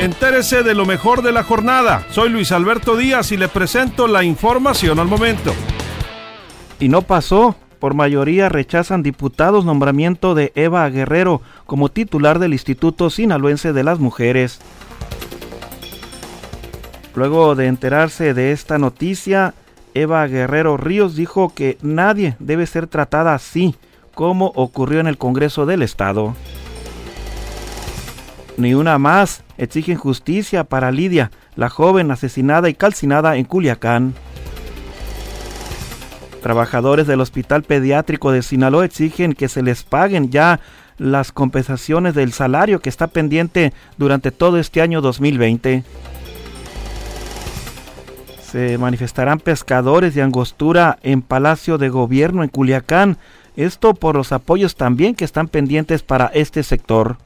[0.00, 2.04] Entérese de lo mejor de la jornada.
[2.10, 5.54] Soy Luis Alberto Díaz y le presento la información al momento.
[6.80, 7.56] Y no pasó.
[7.78, 13.98] Por mayoría rechazan diputados nombramiento de Eva Guerrero como titular del Instituto Sinaloense de las
[13.98, 14.58] Mujeres.
[17.14, 19.52] Luego de enterarse de esta noticia,
[19.92, 23.74] Eva Guerrero Ríos dijo que nadie debe ser tratada así
[24.14, 26.34] como ocurrió en el Congreso del Estado.
[28.56, 34.14] Ni una más exigen justicia para Lidia, la joven asesinada y calcinada en Culiacán.
[36.40, 40.60] Trabajadores del Hospital Pediátrico de Sinaloa exigen que se les paguen ya
[40.98, 45.82] las compensaciones del salario que está pendiente durante todo este año 2020.
[48.52, 53.18] Se manifestarán pescadores de angostura en Palacio de Gobierno en Culiacán,
[53.56, 57.16] esto por los apoyos también que están pendientes para este sector.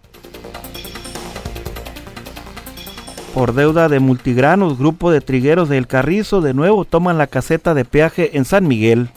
[3.38, 7.84] Por deuda de multigranos, grupo de trigueros del Carrizo de nuevo toman la caseta de
[7.84, 9.10] peaje en San Miguel.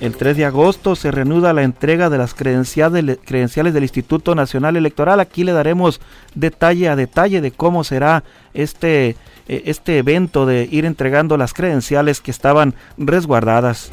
[0.00, 5.20] El 3 de agosto se reanuda la entrega de las credenciales del Instituto Nacional Electoral.
[5.20, 6.00] Aquí le daremos
[6.34, 9.10] detalle a detalle de cómo será este,
[9.46, 13.92] eh, este evento de ir entregando las credenciales que estaban resguardadas.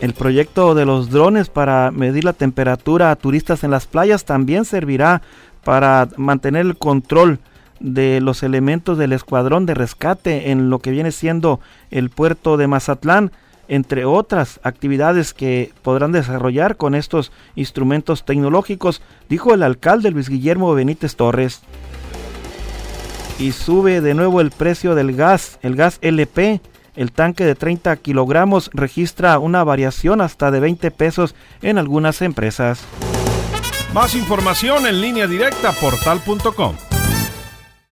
[0.00, 4.64] El proyecto de los drones para medir la temperatura a turistas en las playas también
[4.64, 5.20] servirá
[5.62, 7.38] para mantener el control
[7.80, 12.66] de los elementos del escuadrón de rescate en lo que viene siendo el puerto de
[12.66, 13.30] Mazatlán,
[13.68, 20.74] entre otras actividades que podrán desarrollar con estos instrumentos tecnológicos, dijo el alcalde Luis Guillermo
[20.74, 21.60] Benítez Torres.
[23.38, 26.60] Y sube de nuevo el precio del gas, el gas LP.
[26.96, 32.80] El tanque de 30 kilogramos registra una variación hasta de 20 pesos en algunas empresas.
[33.92, 36.89] Más información en línea directa portal.com.